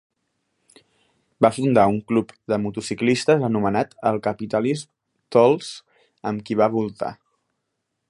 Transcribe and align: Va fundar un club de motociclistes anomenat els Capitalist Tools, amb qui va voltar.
Va 1.45 1.51
fundar 1.57 1.83
un 1.91 1.99
club 2.13 2.33
de 2.53 2.59
motociclistes 2.65 3.45
anomenat 3.49 3.95
els 4.13 4.25
Capitalist 4.31 4.91
Tools, 5.37 5.73
amb 6.33 6.47
qui 6.49 6.63
va 6.65 6.75
voltar. 6.79 7.17